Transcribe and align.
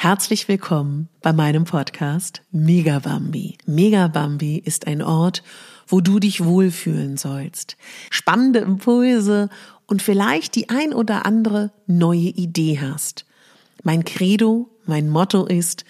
Herzlich 0.00 0.46
willkommen 0.46 1.08
bei 1.22 1.32
meinem 1.32 1.64
Podcast 1.64 2.42
Mega 2.52 3.00
Bambi. 3.00 4.62
Ist 4.64 4.86
ein 4.86 5.02
Ort, 5.02 5.42
wo 5.88 6.00
du 6.00 6.20
dich 6.20 6.44
wohlfühlen 6.44 7.16
sollst. 7.16 7.76
Spannende 8.08 8.60
Impulse 8.60 9.48
und 9.88 10.00
vielleicht 10.00 10.54
die 10.54 10.68
ein 10.68 10.94
oder 10.94 11.26
andere 11.26 11.72
neue 11.88 12.28
Idee 12.28 12.78
hast. 12.80 13.26
Mein 13.82 14.04
Credo, 14.04 14.70
mein 14.86 15.10
Motto 15.10 15.46
ist, 15.46 15.84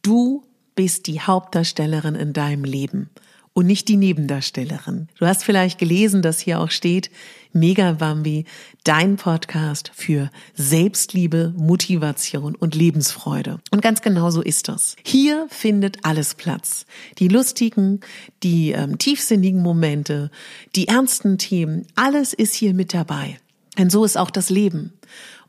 du 0.00 0.42
bist 0.74 1.06
die 1.06 1.20
Hauptdarstellerin 1.20 2.14
in 2.14 2.32
deinem 2.32 2.64
Leben 2.64 3.10
und 3.52 3.66
nicht 3.66 3.88
die 3.88 3.96
Nebendarstellerin. 3.96 5.08
Du 5.18 5.26
hast 5.26 5.44
vielleicht 5.44 5.78
gelesen, 5.78 6.22
dass 6.22 6.40
hier 6.40 6.60
auch 6.60 6.70
steht, 6.70 7.10
Mega 7.52 7.92
Bambi, 7.92 8.44
dein 8.84 9.16
Podcast 9.16 9.90
für 9.92 10.30
Selbstliebe, 10.54 11.52
Motivation 11.56 12.54
und 12.54 12.76
Lebensfreude. 12.76 13.58
Und 13.72 13.82
ganz 13.82 14.02
genau 14.02 14.30
so 14.30 14.40
ist 14.40 14.68
das. 14.68 14.94
Hier 15.04 15.46
findet 15.50 16.04
alles 16.04 16.36
Platz. 16.36 16.86
Die 17.18 17.26
lustigen, 17.26 18.00
die 18.44 18.70
ähm, 18.70 18.98
tiefsinnigen 18.98 19.62
Momente, 19.62 20.30
die 20.76 20.86
ernsten 20.86 21.38
Themen, 21.38 21.86
alles 21.96 22.32
ist 22.32 22.54
hier 22.54 22.72
mit 22.72 22.94
dabei. 22.94 23.38
Denn 23.76 23.90
so 23.90 24.04
ist 24.04 24.16
auch 24.16 24.30
das 24.30 24.50
Leben. 24.50 24.92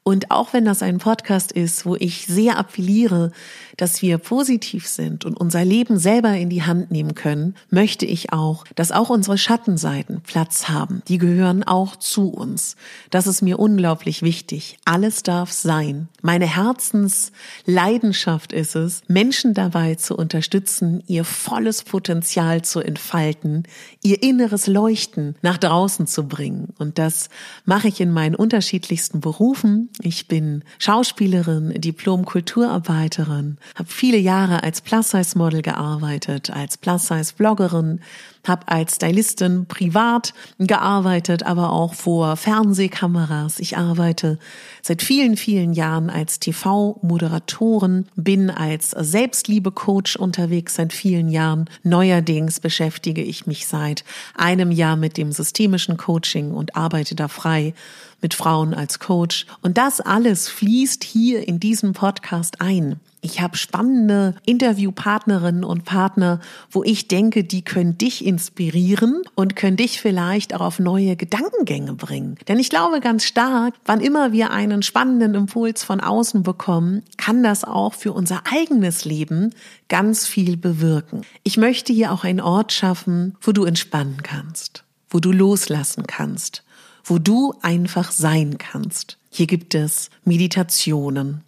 Und 0.03 0.31
auch 0.31 0.51
wenn 0.51 0.65
das 0.65 0.81
ein 0.81 0.97
Podcast 0.97 1.51
ist, 1.51 1.85
wo 1.85 1.95
ich 1.95 2.25
sehr 2.25 2.57
appelliere, 2.57 3.31
dass 3.77 4.01
wir 4.01 4.17
positiv 4.17 4.87
sind 4.87 5.25
und 5.25 5.39
unser 5.39 5.63
Leben 5.63 5.99
selber 5.99 6.33
in 6.33 6.49
die 6.49 6.63
Hand 6.63 6.89
nehmen 6.89 7.13
können, 7.13 7.55
möchte 7.69 8.07
ich 8.07 8.33
auch, 8.33 8.65
dass 8.75 8.91
auch 8.91 9.11
unsere 9.11 9.37
Schattenseiten 9.37 10.21
Platz 10.21 10.69
haben. 10.69 11.03
Die 11.07 11.19
gehören 11.19 11.63
auch 11.63 11.95
zu 11.95 12.29
uns. 12.29 12.77
Das 13.11 13.27
ist 13.27 13.43
mir 13.43 13.59
unglaublich 13.59 14.23
wichtig. 14.23 14.79
Alles 14.85 15.21
darf 15.21 15.51
sein. 15.51 16.09
Meine 16.21 16.45
Herzensleidenschaft 16.45 18.53
ist 18.53 18.75
es, 18.75 19.01
Menschen 19.07 19.55
dabei 19.55 19.95
zu 19.95 20.15
unterstützen, 20.15 21.01
ihr 21.07 21.25
volles 21.25 21.83
Potenzial 21.83 22.61
zu 22.61 22.79
entfalten, 22.79 23.63
ihr 24.03 24.21
inneres 24.21 24.67
Leuchten 24.67 25.35
nach 25.41 25.57
draußen 25.57 26.05
zu 26.05 26.27
bringen. 26.27 26.75
Und 26.77 26.99
das 26.99 27.29
mache 27.65 27.87
ich 27.87 27.99
in 28.01 28.11
meinen 28.11 28.35
unterschiedlichsten 28.35 29.19
Berufen. 29.19 29.89
Ich 30.01 30.27
bin 30.27 30.63
Schauspielerin, 30.77 31.81
Diplom-Kulturarbeiterin, 31.81 33.57
habe 33.75 33.89
viele 33.89 34.17
Jahre 34.17 34.61
als 34.63 34.81
Plus-Size-Model 34.81 35.63
gearbeitet, 35.63 36.51
als 36.51 36.77
Plus-Size-Bloggerin, 36.77 38.01
habe 38.45 38.67
als 38.67 38.95
Stylistin 38.95 39.65
privat 39.67 40.33
gearbeitet, 40.57 41.43
aber 41.43 41.71
auch 41.71 41.93
vor 41.93 42.35
Fernsehkameras. 42.37 43.59
Ich 43.59 43.77
arbeite 43.77 44.39
seit 44.81 45.01
vielen, 45.01 45.37
vielen 45.37 45.73
Jahren 45.73 46.09
als 46.09 46.39
TV-Moderatorin, 46.39 48.07
bin 48.15 48.49
als 48.49 48.91
Selbstliebe-Coach 48.91 50.15
unterwegs 50.15 50.75
seit 50.75 50.93
vielen 50.93 51.29
Jahren. 51.29 51.69
Neuerdings 51.83 52.59
beschäftige 52.59 53.21
ich 53.21 53.45
mich 53.45 53.67
seit 53.67 54.03
einem 54.35 54.71
Jahr 54.71 54.95
mit 54.95 55.17
dem 55.17 55.31
systemischen 55.31 55.97
Coaching 55.97 56.51
und 56.51 56.75
arbeite 56.75 57.15
da 57.15 57.27
frei 57.27 57.73
mit 58.21 58.33
Frauen 58.33 58.73
als 58.73 58.99
Coach. 58.99 59.45
Und 59.61 59.77
das 59.77 60.01
alles 60.01 60.47
fließt 60.47 61.03
hier 61.03 61.47
in 61.47 61.59
diesem 61.59 61.93
Podcast 61.93 62.61
ein. 62.61 62.99
Ich 63.23 63.39
habe 63.39 63.55
spannende 63.55 64.33
Interviewpartnerinnen 64.47 65.63
und 65.63 65.85
Partner, 65.85 66.39
wo 66.71 66.83
ich 66.83 67.07
denke, 67.07 67.43
die 67.43 67.61
können 67.61 67.95
dich 67.95 68.25
inspirieren 68.25 69.21
und 69.35 69.55
können 69.55 69.77
dich 69.77 70.01
vielleicht 70.01 70.55
auch 70.55 70.61
auf 70.61 70.79
neue 70.79 71.15
Gedankengänge 71.15 71.93
bringen. 71.93 72.37
Denn 72.47 72.57
ich 72.57 72.71
glaube 72.71 72.99
ganz 72.99 73.23
stark, 73.23 73.75
wann 73.85 74.01
immer 74.01 74.31
wir 74.31 74.49
einen 74.49 74.81
spannenden 74.81 75.35
Impuls 75.35 75.83
von 75.83 75.99
außen 75.99 76.41
bekommen, 76.41 77.03
kann 77.17 77.43
das 77.43 77.63
auch 77.63 77.93
für 77.93 78.11
unser 78.11 78.41
eigenes 78.51 79.05
Leben 79.05 79.53
ganz 79.87 80.25
viel 80.25 80.57
bewirken. 80.57 81.21
Ich 81.43 81.57
möchte 81.57 81.93
hier 81.93 82.13
auch 82.13 82.23
einen 82.23 82.41
Ort 82.41 82.71
schaffen, 82.73 83.37
wo 83.41 83.51
du 83.51 83.65
entspannen 83.65 84.23
kannst, 84.23 84.83
wo 85.11 85.19
du 85.19 85.31
loslassen 85.31 86.07
kannst, 86.07 86.63
wo 87.03 87.19
du 87.19 87.53
einfach 87.61 88.11
sein 88.11 88.57
kannst. 88.57 89.19
Hier 89.29 89.45
gibt 89.45 89.75
es 89.75 90.09
Meditationen, 90.25 91.43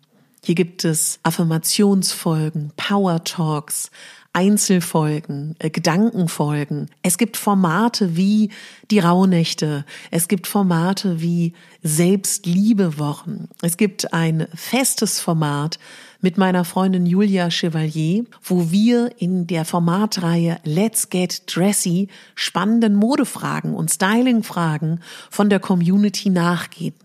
hier 0.46 0.56
gibt 0.56 0.84
es 0.84 1.20
Affirmationsfolgen, 1.24 2.74
Power 2.76 3.24
Talks, 3.24 3.92
Einzelfolgen, 4.34 5.56
äh, 5.60 5.70
Gedankenfolgen. 5.70 6.90
Es 7.02 7.18
gibt 7.18 7.38
Formate 7.38 8.18
wie 8.18 8.50
die 8.92 9.00
Rauhnächte. 9.00 9.86
Es 10.12 10.28
gibt 10.28 10.48
Formate 10.48 11.22
wie 11.22 11.54
Selbstliebewochen. 11.82 13.48
Es 13.62 13.78
gibt 13.78 14.14
ein 14.14 14.48
festes 14.54 15.22
Format 15.22 15.80
mit 16.20 16.38
meiner 16.38 16.66
Freundin 16.66 17.06
Julia 17.06 17.50
Chevalier, 17.50 18.26
wo 18.44 18.70
wir 18.70 19.12
in 19.22 19.48
der 19.48 19.64
Formatreihe 19.64 20.58
Let's 20.66 21.10
Get 21.10 21.44
Dressy 21.56 22.10
spannenden 22.36 22.96
Modefragen 22.96 23.74
und 23.76 23.92
Stylingfragen 23.92 25.02
von 25.30 25.50
der 25.50 25.62
Community 25.62 26.30
nachgehen. 26.30 26.96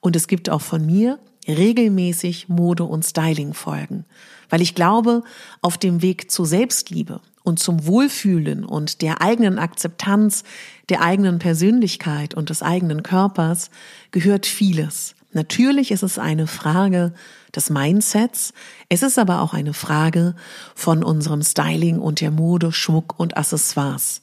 Und 0.00 0.16
es 0.16 0.26
gibt 0.26 0.50
auch 0.50 0.62
von 0.62 0.84
mir 0.84 1.20
regelmäßig 1.46 2.48
Mode 2.48 2.84
und 2.84 3.04
Styling 3.04 3.54
folgen, 3.54 4.04
weil 4.48 4.60
ich 4.60 4.74
glaube, 4.74 5.22
auf 5.62 5.78
dem 5.78 6.02
Weg 6.02 6.30
zur 6.30 6.46
Selbstliebe 6.46 7.20
und 7.42 7.58
zum 7.58 7.86
Wohlfühlen 7.86 8.64
und 8.64 9.02
der 9.02 9.22
eigenen 9.22 9.58
Akzeptanz 9.58 10.44
der 10.88 11.02
eigenen 11.02 11.38
Persönlichkeit 11.38 12.34
und 12.34 12.50
des 12.50 12.62
eigenen 12.62 13.02
Körpers 13.02 13.70
gehört 14.10 14.46
vieles. 14.46 15.14
Natürlich 15.32 15.92
ist 15.92 16.02
es 16.02 16.18
eine 16.18 16.46
Frage 16.46 17.12
des 17.54 17.70
Mindsets, 17.70 18.52
es 18.88 19.02
ist 19.02 19.18
aber 19.18 19.40
auch 19.40 19.54
eine 19.54 19.74
Frage 19.74 20.34
von 20.74 21.04
unserem 21.04 21.42
Styling 21.42 21.98
und 21.98 22.20
der 22.20 22.32
Mode, 22.32 22.72
Schmuck 22.72 23.18
und 23.18 23.36
Accessoires. 23.36 24.22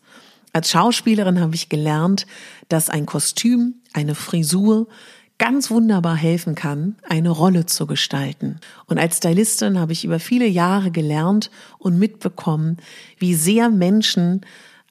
Als 0.52 0.72
Schauspielerin 0.72 1.40
habe 1.40 1.56
ich 1.56 1.70
gelernt, 1.70 2.28
dass 2.68 2.90
ein 2.90 3.06
Kostüm, 3.06 3.76
eine 3.94 4.16
Frisur, 4.16 4.88
ganz 5.38 5.70
wunderbar 5.70 6.16
helfen 6.16 6.56
kann, 6.56 6.96
eine 7.08 7.30
Rolle 7.30 7.66
zu 7.66 7.86
gestalten. 7.86 8.60
Und 8.86 8.98
als 8.98 9.18
Stylistin 9.18 9.80
habe 9.80 9.94
ich 9.94 10.04
über 10.04 10.20
viele 10.20 10.48
Jahre 10.48 10.92
gelernt 10.92 11.52
und 11.78 12.00
mitbekommen, 12.00 12.78
wie 13.18 13.36
sehr 13.36 13.70
Menschen 13.70 14.42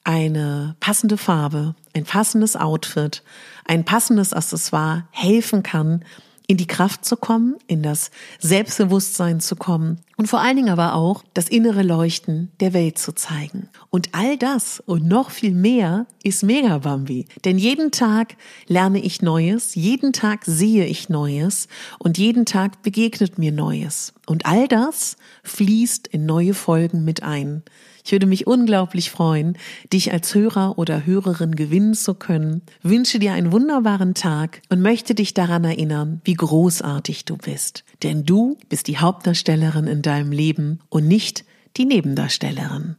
eine 0.03 0.75
passende 0.79 1.17
Farbe, 1.17 1.75
ein 1.93 2.05
passendes 2.05 2.55
Outfit, 2.55 3.23
ein 3.65 3.83
passendes 3.83 4.31
Accessoire 4.31 5.05
helfen 5.11 5.63
kann, 5.63 6.05
in 6.47 6.55
die 6.55 6.67
Kraft 6.67 7.03
zu 7.03 7.17
kommen, 7.17 7.55
in 7.67 7.83
das 7.83 8.09
Selbstbewusstsein 8.39 9.41
zu 9.41 9.57
kommen 9.57 9.99
und 10.17 10.27
vor 10.27 10.41
allen 10.41 10.57
Dingen 10.57 10.69
aber 10.69 10.95
auch 10.95 11.23
das 11.33 11.47
innere 11.47 11.83
Leuchten 11.83 12.51
der 12.59 12.73
Welt 12.73 12.97
zu 12.97 13.13
zeigen. 13.13 13.69
Und 13.91 14.09
all 14.13 14.35
das 14.35 14.81
und 14.85 15.07
noch 15.07 15.29
viel 15.29 15.53
mehr 15.53 16.07
ist 16.23 16.43
Mega 16.43 16.79
Bambi. 16.79 17.27
Denn 17.45 17.59
jeden 17.59 17.91
Tag 17.91 18.35
lerne 18.67 18.99
ich 18.99 19.21
Neues, 19.21 19.75
jeden 19.75 20.13
Tag 20.13 20.43
sehe 20.43 20.85
ich 20.85 21.07
Neues 21.07 21.67
und 21.99 22.17
jeden 22.17 22.45
Tag 22.45 22.81
begegnet 22.81 23.37
mir 23.37 23.51
Neues. 23.51 24.13
Und 24.25 24.45
all 24.47 24.67
das 24.67 25.17
fließt 25.43 26.07
in 26.07 26.25
neue 26.25 26.55
Folgen 26.55 27.05
mit 27.05 27.21
ein. 27.21 27.63
Ich 28.07 28.13
würde 28.13 28.25
mich 28.25 28.47
unglaublich 28.47 29.11
freuen, 29.11 29.57
dich 29.91 30.13
als 30.13 30.33
Hörer 30.33 30.77
oder 30.77 31.05
Hörerin 31.05 31.55
gewinnen 31.57 31.93
zu 31.93 32.13
können. 32.13 32.61
Wünsche 32.81 33.19
dir 33.19 33.33
einen 33.33 33.51
wunderbaren 33.51 34.13
Tag 34.13 34.61
und 34.69 34.81
möchte 34.81 35.13
dich 35.13 35.33
daran 35.33 35.65
erinnern, 35.65 36.21
wie 36.23 36.35
großartig 36.35 37.25
du 37.25 37.35
bist. 37.35 37.83
Denn 38.03 38.23
du 38.23 38.57
bist 38.69 38.87
die 38.87 38.97
Hauptdarstellerin 38.97 39.87
in 39.87 40.03
deinem 40.07 40.31
Leben 40.31 40.79
und 40.89 41.07
nicht 41.07 41.45
die 41.75 41.85
Nebendarstellerin. 41.85 42.95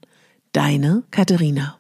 Deine 0.53 1.05
Katharina. 1.11 1.79